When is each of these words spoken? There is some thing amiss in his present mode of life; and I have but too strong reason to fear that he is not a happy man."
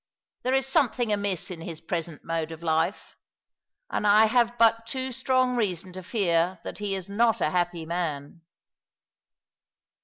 There 0.41 0.55
is 0.55 0.65
some 0.65 0.89
thing 0.89 1.13
amiss 1.13 1.51
in 1.51 1.61
his 1.61 1.79
present 1.79 2.23
mode 2.23 2.51
of 2.51 2.63
life; 2.63 3.15
and 3.91 4.07
I 4.07 4.25
have 4.25 4.57
but 4.57 4.87
too 4.87 5.11
strong 5.11 5.55
reason 5.55 5.93
to 5.93 6.01
fear 6.01 6.59
that 6.63 6.79
he 6.79 6.95
is 6.95 7.07
not 7.07 7.39
a 7.39 7.51
happy 7.51 7.85
man." 7.85 8.41